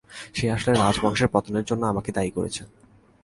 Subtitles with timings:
[0.33, 2.61] সে আসলে রাজবংশের পতনের জন্যে আমাকে দায়ী করেছে।